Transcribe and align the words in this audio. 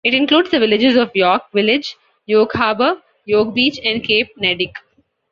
It 0.03 0.15
includes 0.15 0.49
the 0.49 0.57
villages 0.57 0.95
of 0.95 1.15
York 1.15 1.43
Village, 1.53 1.95
York 2.25 2.53
Harbor, 2.53 3.03
York 3.25 3.53
Beach 3.53 3.79
and 3.85 4.03
Cape 4.03 4.29
Neddick. 4.35 4.73